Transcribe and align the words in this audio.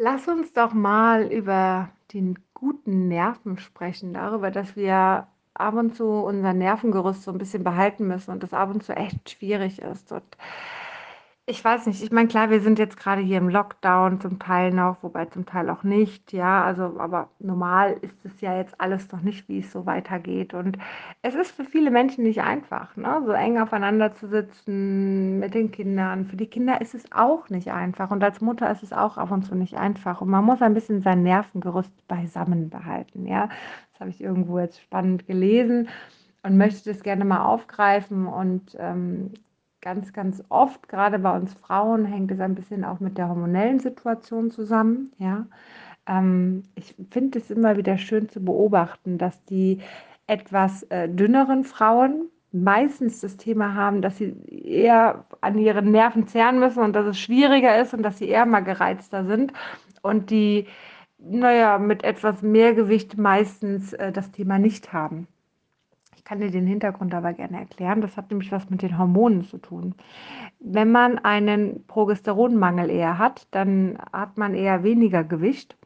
Lass 0.00 0.28
uns 0.28 0.52
doch 0.52 0.72
mal 0.74 1.24
über 1.32 1.90
den 2.12 2.38
guten 2.54 3.08
Nerven 3.08 3.58
sprechen, 3.58 4.12
darüber, 4.12 4.50
dass 4.52 4.76
wir 4.76 5.26
ab 5.54 5.74
und 5.74 5.96
zu 5.96 6.04
unser 6.06 6.52
Nervengerüst 6.52 7.24
so 7.24 7.32
ein 7.32 7.38
bisschen 7.38 7.64
behalten 7.64 8.06
müssen 8.06 8.30
und 8.30 8.42
das 8.44 8.52
ab 8.52 8.70
und 8.70 8.82
zu 8.84 8.94
echt 8.94 9.30
schwierig 9.30 9.80
ist. 9.82 10.12
Und 10.12 10.36
ich 11.50 11.64
weiß 11.64 11.86
nicht, 11.86 12.02
ich 12.02 12.10
meine, 12.10 12.28
klar, 12.28 12.50
wir 12.50 12.60
sind 12.60 12.78
jetzt 12.78 12.98
gerade 12.98 13.22
hier 13.22 13.38
im 13.38 13.48
Lockdown 13.48 14.20
zum 14.20 14.38
Teil 14.38 14.70
noch, 14.70 15.02
wobei 15.02 15.24
zum 15.24 15.46
Teil 15.46 15.70
auch 15.70 15.82
nicht, 15.82 16.30
ja, 16.34 16.62
also, 16.62 17.00
aber 17.00 17.30
normal 17.38 17.96
ist 18.02 18.22
es 18.24 18.42
ja 18.42 18.54
jetzt 18.58 18.78
alles 18.78 19.10
noch 19.12 19.22
nicht, 19.22 19.48
wie 19.48 19.60
es 19.60 19.72
so 19.72 19.86
weitergeht. 19.86 20.52
Und 20.52 20.76
es 21.22 21.34
ist 21.34 21.52
für 21.52 21.64
viele 21.64 21.90
Menschen 21.90 22.24
nicht 22.24 22.42
einfach, 22.42 22.94
ne? 22.96 23.22
So 23.24 23.32
eng 23.32 23.58
aufeinander 23.58 24.14
zu 24.14 24.28
sitzen 24.28 25.38
mit 25.38 25.54
den 25.54 25.70
Kindern. 25.70 26.26
Für 26.26 26.36
die 26.36 26.48
Kinder 26.48 26.82
ist 26.82 26.94
es 26.94 27.10
auch 27.12 27.48
nicht 27.48 27.72
einfach. 27.72 28.10
Und 28.10 28.22
als 28.22 28.42
Mutter 28.42 28.70
ist 28.70 28.82
es 28.82 28.92
auch 28.92 29.16
ab 29.16 29.30
und 29.30 29.44
zu 29.44 29.54
nicht 29.54 29.74
einfach. 29.78 30.20
Und 30.20 30.28
man 30.28 30.44
muss 30.44 30.60
ein 30.60 30.74
bisschen 30.74 31.00
sein 31.00 31.22
Nervengerüst 31.22 32.06
beisammen 32.08 32.68
behalten, 32.68 33.26
ja. 33.26 33.48
Das 33.92 34.00
habe 34.00 34.10
ich 34.10 34.20
irgendwo 34.22 34.58
jetzt 34.58 34.82
spannend 34.82 35.26
gelesen 35.26 35.88
und 36.42 36.58
möchte 36.58 36.92
das 36.92 37.02
gerne 37.02 37.24
mal 37.24 37.44
aufgreifen 37.44 38.26
und 38.26 38.76
ähm, 38.78 39.32
ganz, 39.80 40.12
ganz 40.12 40.42
oft, 40.48 40.88
gerade 40.88 41.18
bei 41.18 41.34
uns 41.36 41.54
Frauen, 41.54 42.04
hängt 42.04 42.30
es 42.30 42.40
ein 42.40 42.54
bisschen 42.54 42.84
auch 42.84 43.00
mit 43.00 43.18
der 43.18 43.28
hormonellen 43.28 43.80
Situation 43.80 44.50
zusammen. 44.50 45.12
Ja? 45.18 45.46
Ähm, 46.06 46.64
ich 46.74 46.94
finde 47.10 47.38
es 47.38 47.50
immer 47.50 47.76
wieder 47.76 47.98
schön 47.98 48.28
zu 48.28 48.40
beobachten, 48.40 49.18
dass 49.18 49.42
die 49.44 49.80
etwas 50.26 50.82
äh, 50.84 51.08
dünneren 51.08 51.64
Frauen 51.64 52.28
meistens 52.52 53.20
das 53.20 53.36
Thema 53.36 53.74
haben, 53.74 54.02
dass 54.02 54.18
sie 54.18 54.34
eher 54.46 55.26
an 55.40 55.58
ihren 55.58 55.90
Nerven 55.90 56.26
zehren 56.26 56.58
müssen 56.60 56.82
und 56.82 56.94
dass 56.94 57.06
es 57.06 57.18
schwieriger 57.18 57.80
ist 57.80 57.94
und 57.94 58.02
dass 58.02 58.18
sie 58.18 58.28
eher 58.28 58.46
mal 58.46 58.60
gereizter 58.60 59.24
sind 59.26 59.52
und 60.02 60.30
die, 60.30 60.66
naja, 61.18 61.78
mit 61.78 62.04
etwas 62.04 62.42
mehr 62.42 62.74
Gewicht 62.74 63.18
meistens 63.18 63.92
äh, 63.92 64.12
das 64.12 64.30
Thema 64.32 64.58
nicht 64.58 64.92
haben 64.92 65.28
kann 66.28 66.40
dir 66.40 66.50
den 66.50 66.66
Hintergrund 66.66 67.14
aber 67.14 67.32
gerne 67.32 67.58
erklären. 67.58 68.02
Das 68.02 68.18
hat 68.18 68.30
nämlich 68.30 68.52
was 68.52 68.68
mit 68.68 68.82
den 68.82 68.98
Hormonen 68.98 69.44
zu 69.44 69.56
tun. 69.56 69.94
Wenn 70.60 70.92
man 70.92 71.18
einen 71.18 71.86
Progesteronmangel 71.86 72.90
eher 72.90 73.18
hat, 73.18 73.46
dann 73.50 73.98
hat 74.12 74.36
man 74.36 74.52
eher 74.52 74.82
weniger 74.82 75.24
Gewicht 75.24 75.78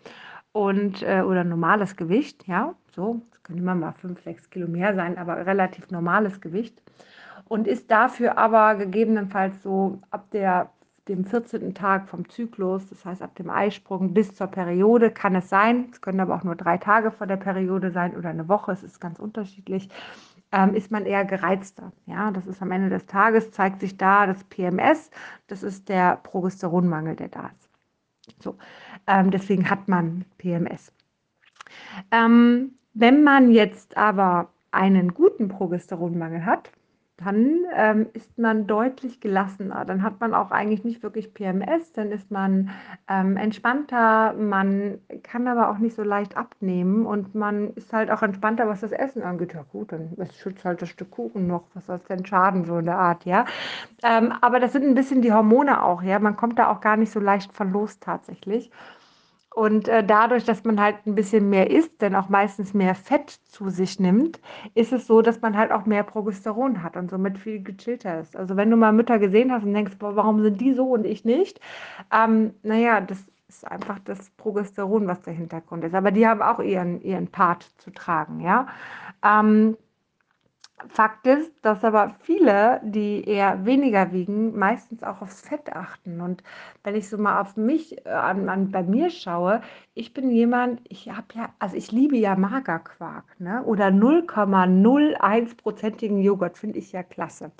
und 0.51 1.03
äh, 1.03 1.23
oder 1.23 1.45
normales 1.45 1.97
Gewicht, 1.97 2.49
ja, 2.49 2.75
so, 2.91 3.23
können 3.45 3.61
immer 3.61 3.75
mal 3.77 3.93
5, 3.93 4.21
6 4.23 4.51
Kilo 4.51 4.69
mehr 4.69 4.95
sein, 4.95 5.17
aber 5.17 5.47
relativ 5.47 5.91
normales 5.91 6.41
Gewicht 6.41 6.83
und 7.49 7.69
ist 7.69 7.91
dafür 7.91 8.37
aber 8.37 8.75
gegebenenfalls 8.75 9.63
so 9.63 10.01
ab 10.11 10.31
der 10.33 10.71
dem 11.13 11.25
14. 11.25 11.75
Tag 11.75 12.09
vom 12.09 12.29
Zyklus, 12.29 12.89
das 12.89 13.05
heißt 13.05 13.23
ab 13.23 13.35
dem 13.37 13.51
Eisprung 13.51 14.15
bis 14.15 14.35
zur 14.35 14.47
Periode 14.47 15.11
kann 15.11 15.35
es 15.35 15.49
sein, 15.49 15.89
es 15.93 16.01
können 16.01 16.21
aber 16.21 16.35
auch 16.35 16.43
nur 16.43 16.57
drei 16.57 16.79
Tage 16.79 17.11
vor 17.11 17.27
der 17.27 17.37
Periode 17.37 17.91
sein 17.91 18.17
oder 18.17 18.31
eine 18.31 18.49
Woche, 18.49 18.73
es 18.73 18.83
ist 18.83 19.01
ganz 19.01 19.19
unterschiedlich, 19.19 19.89
ähm, 20.53 20.75
ist 20.75 20.91
man 20.91 21.05
eher 21.05 21.25
gereizter. 21.25 21.93
Ja, 22.07 22.31
das 22.31 22.47
ist 22.47 22.63
am 22.63 22.71
Ende 22.71 22.89
des 22.89 23.07
Tages, 23.07 23.51
zeigt 23.51 23.81
sich 23.81 23.97
da 23.97 24.27
das 24.27 24.43
PMS, 24.45 25.11
das 25.49 25.63
ist 25.63 25.89
der 25.89 26.17
Progesteronmangel, 26.17 27.17
der 27.17 27.29
da 27.29 27.47
ist. 27.47 28.43
So, 28.43 28.57
ähm, 29.07 29.31
deswegen 29.31 29.69
hat 29.69 29.89
man 29.89 30.25
PMS. 30.39 30.93
Ähm, 32.11 32.73
wenn 32.95 33.23
man 33.23 33.51
jetzt 33.51 33.97
aber 33.97 34.49
einen 34.71 35.13
guten 35.13 35.49
Progesteronmangel 35.49 36.47
hat, 36.47 36.71
dann 37.25 37.65
ähm, 37.75 38.07
ist 38.13 38.39
man 38.39 38.67
deutlich 38.67 39.21
gelassener. 39.21 39.85
Dann 39.85 40.03
hat 40.03 40.21
man 40.21 40.35
auch 40.35 40.51
eigentlich 40.51 40.85
nicht 40.85 41.03
wirklich 41.03 41.35
PMS, 41.35 41.93
dann 41.93 42.11
ist 42.13 42.31
man 42.31 42.71
ähm, 43.09 43.37
entspannter, 43.37 44.33
man 44.35 44.99
kann 45.23 45.49
aber 45.49 45.71
auch 45.71 45.79
nicht 45.79 45.97
so 45.97 46.03
leicht 46.03 46.37
abnehmen 46.37 47.07
und 47.07 47.35
man 47.35 47.71
ist 47.75 47.93
halt 47.93 48.11
auch 48.11 48.23
entspannter, 48.23 48.69
was 48.69 48.81
das 48.81 48.93
Essen 48.93 49.23
angeht. 49.23 49.55
Ja 49.55 49.65
gut, 49.71 49.93
dann 49.93 50.17
schützt 50.37 50.65
halt 50.65 50.83
das 50.83 50.89
Stück 50.89 51.11
Kuchen 51.11 51.47
noch, 51.47 51.65
was 51.75 51.87
soll 51.87 51.97
es 51.97 52.05
denn 52.05 52.25
schaden, 52.27 52.65
so 52.65 52.79
in 52.79 52.87
der 52.87 52.99
Art, 52.99 53.25
ja. 53.25 53.45
Ähm, 54.03 54.33
aber 54.41 54.61
das 54.61 54.73
sind 54.73 54.85
ein 54.85 54.95
bisschen 54.95 55.23
die 55.23 55.33
Hormone 55.33 55.83
auch, 55.83 56.03
ja. 56.03 56.19
Man 56.19 56.37
kommt 56.37 56.59
da 56.59 56.71
auch 56.71 56.81
gar 56.81 56.97
nicht 56.97 57.13
so 57.13 57.21
leicht 57.21 57.53
von 57.53 57.73
los 57.73 58.01
tatsächlich. 58.01 58.71
Und 59.55 59.87
äh, 59.89 60.03
dadurch, 60.05 60.45
dass 60.45 60.65
man 60.65 60.81
halt 60.81 61.07
ein 61.07 61.15
bisschen 61.15 61.51
mehr 61.51 61.71
isst, 61.71 62.01
denn 62.01 62.15
auch 62.15 62.29
meistens 62.31 62.73
mehr 62.73 62.95
Fett 62.95 63.31
zu 63.31 63.69
sich 63.69 64.01
nimmt, 64.01 64.41
ist 64.75 64.93
es 64.93 65.07
so, 65.07 65.21
dass 65.23 65.41
man 65.43 65.57
halt 65.57 65.73
auch 65.73 65.85
mehr 65.87 66.03
Progesteron 66.05 66.83
hat 66.83 66.97
und 66.97 67.11
somit 67.11 67.39
viel 67.39 67.63
gechillter 67.63 68.21
ist. 68.21 68.35
Also 68.37 68.57
wenn 68.57 68.71
du 68.71 68.77
mal 68.77 68.93
Mütter 68.93 69.19
gesehen 69.19 69.53
hast 69.53 69.65
und 69.65 69.75
denkst, 69.75 69.99
boah, 69.99 70.17
warum 70.17 70.43
sind 70.43 70.61
die 70.61 70.73
so 70.73 70.87
und 70.93 71.05
ich 71.05 71.25
nicht? 71.25 71.61
Ähm, 72.13 72.55
naja, 72.63 73.01
das 73.03 73.19
ist 73.49 73.67
einfach 73.71 73.99
das 74.01 74.31
Progesteron, 74.31 75.07
was 75.07 75.21
der 75.23 75.35
Hintergrund 75.35 75.85
ist. 75.85 75.95
Aber 75.95 76.11
die 76.11 76.27
haben 76.27 76.41
auch 76.43 76.61
ihren, 76.61 77.03
ihren 77.03 77.29
Part 77.29 77.65
zu 77.79 77.91
tragen, 77.91 78.41
ja. 78.41 78.69
Ähm, 79.25 79.77
Fakt 80.89 81.27
ist, 81.27 81.53
dass 81.63 81.85
aber 81.85 82.17
viele, 82.21 82.81
die 82.85 83.25
eher 83.25 83.65
weniger 83.65 84.13
wiegen, 84.13 84.59
meistens 84.59 85.03
auch 85.03 85.23
aufs 85.23 85.41
Fett 85.41 85.75
achten. 85.75 86.21
Und 86.21 86.43
wenn 86.83 86.95
ich 86.97 87.09
so 87.09 87.17
mal 87.19 87.41
auf 87.41 87.57
mich, 87.57 88.05
äh, 88.05 88.11
an, 88.11 88.49
an 88.49 88.71
bei 88.73 88.83
mir 88.83 89.11
schaue, 89.11 89.63
ich 89.95 90.13
bin 90.13 90.31
jemand, 90.31 90.81
ich 90.89 91.09
habe 91.09 91.27
ja, 91.35 91.51
also 91.61 91.77
ich 91.77 91.93
liebe 91.93 92.17
ja 92.17 92.35
Magerquark, 92.37 93.25
ne? 93.39 93.63
Oder 93.65 93.87
0,01-prozentigen 93.89 96.21
Joghurt 96.21 96.59
finde 96.59 96.79
ich 96.81 96.91
ja 96.93 97.03
klasse. 97.05 97.53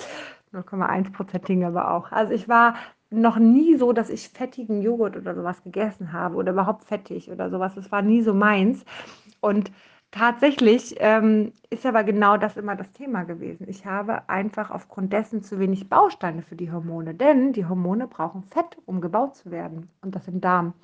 0,1-prozentigen 0.53 1.65
aber 1.65 1.93
auch. 1.93 2.13
Also 2.13 2.33
ich 2.33 2.49
war 2.49 2.75
noch 3.11 3.39
nie 3.39 3.77
so, 3.77 3.93
dass 3.93 4.11
ich 4.11 4.29
fettigen 4.31 4.83
Joghurt 4.83 5.17
oder 5.17 5.35
sowas 5.35 5.63
gegessen 5.63 6.13
habe 6.13 6.37
oder 6.37 6.53
überhaupt 6.53 6.85
fettig 6.85 7.31
oder 7.31 7.51
sowas. 7.51 7.75
Das 7.75 7.93
war 7.93 8.03
nie 8.03 8.23
so 8.23 8.35
meins. 8.35 8.85
Und 9.41 9.71
Tatsächlich 10.13 10.95
ähm, 11.01 11.53
ist 11.71 11.87
aber 11.87 12.05
genau 12.05 12.37
das 12.37 12.59
immer 12.59 12.77
das 12.77 12.93
Thema 12.93 13.25
gewesen. 13.25 13.67
Ich 13.67 13.87
habe 13.87 14.29
einfach 14.29 14.71
aufgrund 14.71 15.11
dessen 15.13 15.43
zu 15.43 15.59
wenig 15.59 15.89
Bausteine 15.89 16.43
für 16.43 16.55
die 16.55 16.71
Hormone, 16.71 17.15
denn 17.15 17.55
die 17.55 17.65
Hormone 17.65 18.07
brauchen 18.09 18.43
Fett, 18.45 18.77
um 18.85 19.01
gebaut 19.01 19.37
zu 19.37 19.51
werden 19.51 19.89
und 20.03 20.15
das 20.15 20.29
im 20.29 20.43
Darm. 20.43 20.75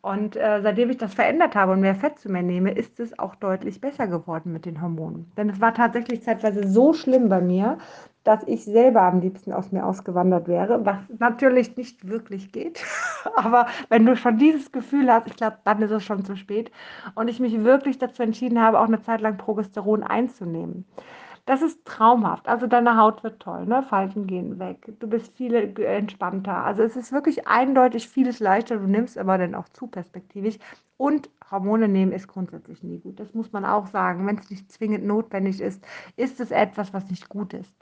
Und 0.00 0.36
äh, 0.36 0.60
seitdem 0.62 0.88
ich 0.88 0.96
das 0.96 1.12
verändert 1.12 1.54
habe 1.54 1.72
und 1.72 1.80
mehr 1.80 1.94
Fett 1.96 2.18
zu 2.18 2.30
mir 2.30 2.42
nehme, 2.42 2.70
ist 2.70 2.98
es 2.98 3.18
auch 3.18 3.34
deutlich 3.34 3.80
besser 3.80 4.06
geworden 4.06 4.52
mit 4.52 4.64
den 4.64 4.80
Hormonen. 4.80 5.30
Denn 5.36 5.50
es 5.50 5.60
war 5.60 5.74
tatsächlich 5.74 6.22
zeitweise 6.22 6.66
so 6.66 6.94
schlimm 6.94 7.28
bei 7.28 7.42
mir, 7.42 7.76
dass 8.24 8.42
ich 8.46 8.64
selber 8.64 9.02
am 9.02 9.20
liebsten 9.20 9.52
aus 9.52 9.70
mir 9.70 9.84
ausgewandert 9.84 10.48
wäre, 10.48 10.86
was 10.86 10.98
natürlich 11.18 11.76
nicht 11.76 12.08
wirklich 12.08 12.52
geht. 12.52 12.82
Aber 13.36 13.66
wenn 13.88 14.06
du 14.06 14.16
schon 14.16 14.38
dieses 14.38 14.72
Gefühl 14.72 15.10
hast, 15.12 15.26
ich 15.26 15.36
glaube, 15.36 15.58
dann 15.64 15.82
ist 15.82 15.90
es 15.90 16.04
schon 16.04 16.24
zu 16.24 16.36
spät. 16.36 16.70
Und 17.14 17.28
ich 17.28 17.40
mich 17.40 17.64
wirklich 17.64 17.98
dazu 17.98 18.22
entschieden 18.22 18.60
habe, 18.60 18.80
auch 18.80 18.86
eine 18.86 19.02
Zeit 19.02 19.20
lang 19.20 19.36
Progesteron 19.36 20.02
einzunehmen. 20.02 20.84
Das 21.46 21.62
ist 21.62 21.84
traumhaft. 21.84 22.48
Also 22.48 22.66
deine 22.66 22.96
Haut 22.96 23.22
wird 23.22 23.40
toll, 23.40 23.66
ne? 23.66 23.84
Falten 23.84 24.26
gehen 24.26 24.58
weg. 24.58 24.92
Du 24.98 25.06
bist 25.08 25.36
viel 25.36 25.54
entspannter. 25.78 26.64
Also 26.64 26.82
es 26.82 26.96
ist 26.96 27.12
wirklich 27.12 27.46
eindeutig 27.46 28.08
vieles 28.08 28.40
leichter. 28.40 28.78
Du 28.78 28.86
nimmst 28.88 29.16
aber 29.16 29.38
dann 29.38 29.54
auch 29.54 29.68
zu 29.68 29.86
perspektivisch. 29.86 30.58
Und 30.96 31.30
Hormone 31.48 31.86
nehmen 31.86 32.10
ist 32.10 32.26
grundsätzlich 32.26 32.82
nie 32.82 32.98
gut. 32.98 33.20
Das 33.20 33.32
muss 33.32 33.52
man 33.52 33.64
auch 33.64 33.86
sagen. 33.86 34.26
Wenn 34.26 34.38
es 34.38 34.50
nicht 34.50 34.72
zwingend 34.72 35.04
notwendig 35.04 35.60
ist, 35.60 35.86
ist 36.16 36.40
es 36.40 36.50
etwas, 36.50 36.92
was 36.92 37.08
nicht 37.10 37.28
gut 37.28 37.54
ist 37.54 37.72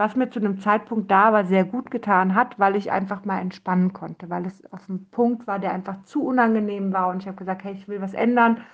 was 0.00 0.16
mir 0.16 0.30
zu 0.30 0.40
einem 0.40 0.58
Zeitpunkt 0.58 1.10
da 1.10 1.24
aber 1.24 1.44
sehr 1.44 1.62
gut 1.62 1.90
getan 1.90 2.34
hat, 2.34 2.58
weil 2.58 2.74
ich 2.74 2.90
einfach 2.90 3.26
mal 3.26 3.38
entspannen 3.38 3.92
konnte, 3.92 4.30
weil 4.30 4.46
es 4.46 4.64
auf 4.72 4.88
einem 4.88 5.04
Punkt 5.10 5.46
war, 5.46 5.58
der 5.58 5.74
einfach 5.74 6.04
zu 6.04 6.24
unangenehm 6.24 6.94
war 6.94 7.08
und 7.08 7.20
ich 7.20 7.26
habe 7.28 7.36
gesagt, 7.36 7.64
hey, 7.64 7.74
ich 7.74 7.86
will 7.86 8.00
was 8.00 8.14
ändern. 8.14 8.64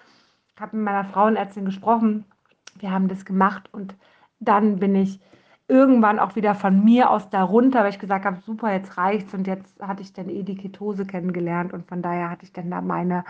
Ich 0.55 0.61
habe 0.61 0.77
mit 0.77 0.85
meiner 0.85 1.05
Frauenärztin 1.05 1.65
gesprochen, 1.65 2.27
wir 2.79 2.93
haben 2.93 3.09
das 3.09 3.25
gemacht 3.25 3.69
und 3.73 3.97
dann 4.39 4.77
bin 4.77 4.95
ich 4.95 5.19
irgendwann 5.69 6.19
auch 6.21 6.37
wieder 6.37 6.55
von 6.55 6.85
mir 6.85 7.11
aus 7.11 7.29
darunter, 7.31 7.81
weil 7.83 7.91
ich 7.91 7.99
gesagt 7.99 8.25
habe, 8.25 8.39
super, 8.47 8.73
jetzt 8.73 8.97
reicht's 8.99 9.35
und 9.35 9.47
jetzt 9.47 9.81
hatte 9.81 10.03
ich 10.03 10.13
dann 10.13 10.29
eh 10.29 10.43
die 10.45 10.57
Ketose 10.57 11.05
kennengelernt 11.07 11.73
und 11.73 11.87
von 11.89 12.03
daher 12.03 12.31
hatte 12.31 12.45
ich 12.45 12.53
dann 12.53 12.71
da 12.71 12.81
meine, 12.81 13.25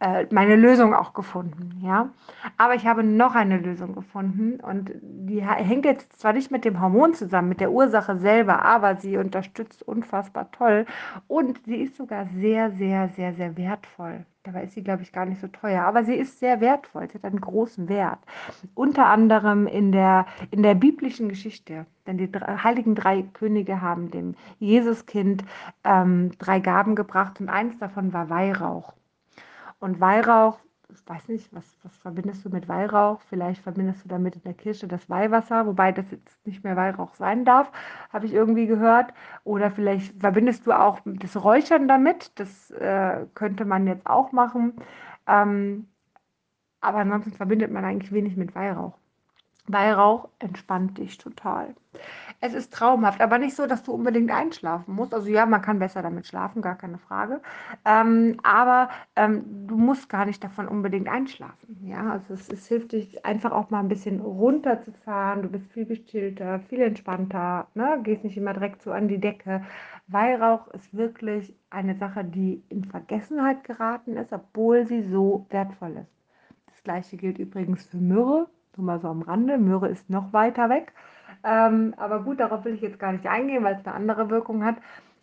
äh, 0.00 0.26
meine 0.30 0.56
Lösung 0.56 0.94
auch 0.94 1.12
gefunden, 1.12 1.80
ja. 1.82 2.10
Aber 2.56 2.74
ich 2.74 2.86
habe 2.86 3.04
noch 3.04 3.34
eine 3.34 3.58
Lösung 3.58 3.94
gefunden 3.94 4.60
und 4.60 4.92
die 5.02 5.42
hängt 5.42 5.84
jetzt 5.84 6.18
zwar 6.18 6.32
nicht 6.32 6.50
mit 6.50 6.64
dem 6.64 6.80
Hormon 6.80 7.14
zusammen, 7.14 7.50
mit 7.50 7.60
der 7.60 7.70
Ursache 7.72 8.16
selber, 8.18 8.64
aber 8.64 8.96
sie 8.96 9.18
unterstützt 9.18 9.82
unfassbar 9.82 10.50
toll 10.52 10.86
und 11.28 11.64
sie 11.66 11.76
ist 11.76 11.96
sogar 11.96 12.26
sehr, 12.34 12.70
sehr, 12.72 13.08
sehr, 13.10 13.34
sehr 13.34 13.56
wertvoll. 13.58 14.24
Dabei 14.44 14.64
ist 14.64 14.74
sie, 14.74 14.84
glaube 14.84 15.02
ich, 15.02 15.10
gar 15.10 15.24
nicht 15.24 15.40
so 15.40 15.48
teuer, 15.48 15.84
aber 15.84 16.04
sie 16.04 16.14
ist 16.14 16.38
sehr 16.38 16.60
wertvoll. 16.60 17.08
Sie 17.08 17.14
hat 17.14 17.24
einen 17.24 17.40
großen 17.40 17.88
Wert. 17.88 18.18
Unter 18.74 19.06
anderem 19.06 19.66
in 19.66 19.90
der, 19.90 20.26
in 20.50 20.62
der 20.62 20.74
biblischen 20.74 21.30
Geschichte. 21.30 21.86
Denn 22.06 22.18
die 22.18 22.30
drei, 22.30 22.58
heiligen 22.58 22.94
drei 22.94 23.22
Könige 23.22 23.80
haben 23.80 24.10
dem 24.10 24.34
Jesuskind 24.58 25.44
ähm, 25.82 26.32
drei 26.38 26.60
Gaben 26.60 26.94
gebracht 26.94 27.40
und 27.40 27.48
eins 27.48 27.78
davon 27.78 28.12
war 28.12 28.28
Weihrauch. 28.28 28.92
Und 29.80 30.00
Weihrauch 30.00 30.58
ich 30.94 31.08
weiß 31.08 31.28
nicht, 31.28 31.52
was, 31.52 31.64
was 31.82 31.96
verbindest 31.98 32.44
du 32.44 32.50
mit 32.50 32.68
Weihrauch? 32.68 33.20
Vielleicht 33.28 33.62
verbindest 33.62 34.04
du 34.04 34.08
damit 34.08 34.36
in 34.36 34.42
der 34.42 34.54
Kirche 34.54 34.86
das 34.88 35.08
Weihwasser, 35.10 35.66
wobei 35.66 35.92
das 35.92 36.10
jetzt 36.10 36.46
nicht 36.46 36.64
mehr 36.64 36.76
Weihrauch 36.76 37.14
sein 37.14 37.44
darf, 37.44 37.70
habe 38.12 38.26
ich 38.26 38.32
irgendwie 38.32 38.66
gehört. 38.66 39.12
Oder 39.44 39.70
vielleicht 39.70 40.20
verbindest 40.20 40.66
du 40.66 40.72
auch 40.72 41.00
das 41.04 41.42
Räuchern 41.42 41.88
damit. 41.88 42.38
Das 42.38 42.70
äh, 42.72 43.26
könnte 43.34 43.64
man 43.64 43.86
jetzt 43.86 44.06
auch 44.06 44.32
machen. 44.32 44.74
Ähm, 45.26 45.88
aber 46.80 46.98
ansonsten 46.98 47.32
verbindet 47.32 47.72
man 47.72 47.84
eigentlich 47.84 48.12
wenig 48.12 48.36
mit 48.36 48.54
Weihrauch. 48.54 48.98
Weihrauch 49.66 50.28
entspannt 50.40 50.98
dich 50.98 51.16
total. 51.16 51.74
Es 52.40 52.52
ist 52.52 52.72
traumhaft, 52.72 53.22
aber 53.22 53.38
nicht 53.38 53.56
so, 53.56 53.66
dass 53.66 53.82
du 53.82 53.92
unbedingt 53.92 54.30
einschlafen 54.30 54.94
musst. 54.94 55.14
Also 55.14 55.28
ja, 55.30 55.46
man 55.46 55.62
kann 55.62 55.78
besser 55.78 56.02
damit 56.02 56.26
schlafen, 56.26 56.60
gar 56.60 56.76
keine 56.76 56.98
Frage. 56.98 57.40
Ähm, 57.86 58.36
aber 58.42 58.90
ähm, 59.16 59.66
du 59.66 59.78
musst 59.78 60.10
gar 60.10 60.26
nicht 60.26 60.44
davon 60.44 60.68
unbedingt 60.68 61.08
einschlafen. 61.08 61.78
Ja, 61.82 62.12
also 62.12 62.34
es, 62.34 62.50
es, 62.50 62.66
hilft 62.68 62.92
dich 62.92 63.24
einfach 63.24 63.52
auch 63.52 63.70
mal 63.70 63.80
ein 63.80 63.88
bisschen 63.88 64.20
runterzufahren. 64.20 65.42
Du 65.42 65.48
bist 65.48 65.72
viel 65.72 65.86
gechillter, 65.86 66.60
viel 66.60 66.82
entspannter. 66.82 67.68
Ne? 67.74 68.00
Gehst 68.02 68.24
nicht 68.24 68.36
immer 68.36 68.52
direkt 68.52 68.82
so 68.82 68.92
an 68.92 69.08
die 69.08 69.18
Decke. 69.18 69.64
Weihrauch 70.08 70.68
ist 70.68 70.94
wirklich 70.94 71.56
eine 71.70 71.94
Sache, 71.94 72.24
die 72.24 72.62
in 72.68 72.84
Vergessenheit 72.84 73.64
geraten 73.64 74.18
ist, 74.18 74.32
obwohl 74.32 74.86
sie 74.86 75.02
so 75.02 75.46
wertvoll 75.48 75.96
ist. 76.02 76.12
Das 76.66 76.82
gleiche 76.82 77.16
gilt 77.16 77.38
übrigens 77.38 77.86
für 77.86 77.96
Myrrhe. 77.96 78.46
Nur 78.76 78.86
mal 78.86 79.00
so 79.00 79.08
am 79.08 79.22
Rande. 79.22 79.58
Myrrhe 79.58 79.88
ist 79.88 80.10
noch 80.10 80.32
weiter 80.32 80.68
weg. 80.68 80.92
Ähm, 81.42 81.94
aber 81.96 82.22
gut, 82.22 82.40
darauf 82.40 82.64
will 82.64 82.74
ich 82.74 82.80
jetzt 82.80 82.98
gar 82.98 83.12
nicht 83.12 83.26
eingehen, 83.26 83.64
weil 83.64 83.76
es 83.76 83.86
eine 83.86 83.94
andere 83.94 84.30
Wirkung 84.30 84.64
hat. 84.64 84.76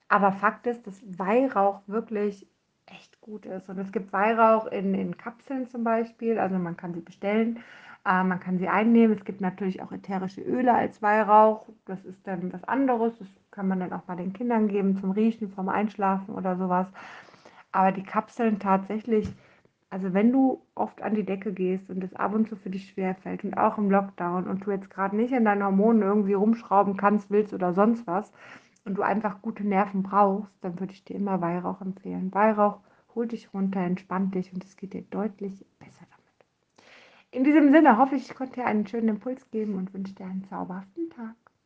Aber 0.08 0.32
Fakt 0.32 0.68
ist, 0.68 0.86
dass 0.86 1.02
Weihrauch 1.18 1.82
wirklich 1.88 2.48
echt 2.86 3.22
gut 3.22 3.46
ist. 3.46 3.70
Und 3.70 3.78
es 3.80 3.92
gibt 3.92 4.14
Weihrauch 4.14 4.68
in, 4.68 4.94
in 4.94 5.18
Kapseln 5.18 5.68
zum 5.68 5.84
Beispiel. 5.84 6.38
Also 6.38 6.58
man 6.58 6.78
kann 6.78 6.94
sie 6.94 7.02
bestellen. 7.02 7.60
Äh, 8.06 8.24
man 8.24 8.40
kann 8.40 8.58
sie 8.58 8.68
einnehmen. 8.68 9.18
Es 9.18 9.26
gibt 9.26 9.42
natürlich 9.42 9.82
auch 9.82 9.92
ätherische 9.92 10.42
Öle 10.42 10.74
als 10.74 11.02
Weihrauch. 11.02 11.68
Das 11.86 12.04
ist 12.06 12.26
dann 12.28 12.52
was 12.54 12.64
anderes. 12.66 13.18
Das 13.20 13.28
kann 13.52 13.68
man 13.68 13.80
dann 13.80 13.94
auch 13.94 14.08
mal 14.08 14.16
den 14.18 14.34
Kindern 14.34 14.68
geben 14.68 14.98
zum 14.98 15.12
Riechen, 15.12 15.52
vom 15.52 15.70
Einschlafen 15.70 16.34
oder 16.36 16.58
sowas. 16.58 16.88
Aber 17.72 17.92
die 17.92 18.04
Kapseln 18.04 18.60
tatsächlich 18.60 19.34
also 19.92 20.14
wenn 20.14 20.32
du 20.32 20.62
oft 20.74 21.02
an 21.02 21.16
die 21.16 21.26
Decke 21.26 21.52
gehst 21.52 21.90
und 21.90 22.02
es 22.02 22.16
ab 22.16 22.34
und 22.34 22.48
zu 22.48 22.56
für 22.56 22.70
dich 22.70 22.90
schwerfällt 22.90 23.44
und 23.44 23.56
auch 23.56 23.78
im 23.78 23.92
Lockdown 23.92 24.48
und 24.48 24.66
du 24.66 24.72
jetzt 24.72 24.90
gerade 24.90 25.18
nicht 25.18 25.34
in 25.34 25.44
deinen 25.44 25.64
Hormonen 25.64 26.02
irgendwie 26.02 26.34
rumschrauben 26.34 26.96
kannst, 26.96 27.30
willst 27.30 27.54
oder 27.54 27.74
sonst 27.74 28.08
was 28.08 28.32
und 28.86 28.98
du 28.98 29.02
einfach 29.02 29.42
gute 29.42 29.68
Nerven 29.68 30.02
brauchst, 30.02 30.54
dann 30.62 30.80
würde 30.80 30.94
ich 30.94 31.04
dir 31.04 31.18
immer 31.18 31.42
Weihrauch 31.42 31.82
empfehlen. 31.82 32.34
Weihrauch 32.34 32.80
holt 33.16 33.34
dich 33.34 33.54
runter, 33.54 33.82
entspannt 33.82 34.34
dich 34.34 34.54
und 34.54 34.64
es 34.64 34.78
geht 34.78 34.94
dir 34.94 35.04
deutlich 35.04 35.66
besser 35.78 36.06
damit. 36.10 36.22
In 37.32 37.44
diesem 37.44 37.74
Sinne 37.74 37.98
hoffe 37.98 38.16
ich, 38.16 38.30
ich 38.30 38.36
konnte 38.36 38.62
dir 38.62 38.68
einen 38.68 38.88
schönen 38.88 39.10
Impuls 39.10 39.52
geben 39.52 39.76
und 39.76 39.94
wünsche 39.94 40.16
dir 40.16 40.26
einen 40.26 40.46
zauberhaften 40.46 41.10
Tag. 41.10 41.36